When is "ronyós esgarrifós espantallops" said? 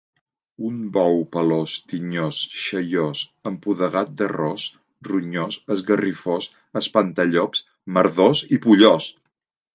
5.11-7.65